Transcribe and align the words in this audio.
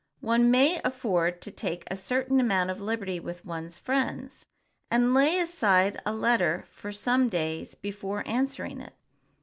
One 0.21 0.49
may 0.49 0.81
afford 0.83 1.43
to 1.43 1.51
take 1.51 1.83
a 1.85 1.95
certain 1.95 2.39
amount 2.39 2.71
of 2.71 2.81
liberty 2.81 3.19
with 3.19 3.45
one's 3.45 3.77
friends, 3.77 4.47
and 4.89 5.13
lay 5.13 5.37
aside 5.37 6.01
a 6.07 6.11
letter 6.11 6.65
for 6.69 6.91
some 6.91 7.29
days 7.29 7.75
before 7.75 8.23
answering 8.25 8.81
it. 8.81 8.95